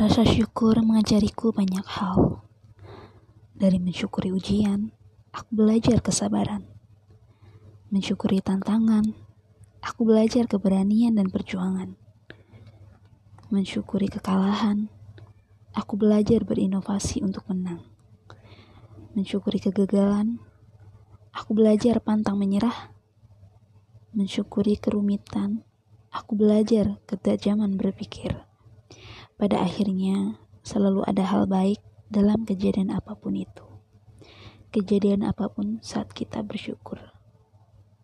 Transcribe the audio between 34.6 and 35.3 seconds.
Kejadian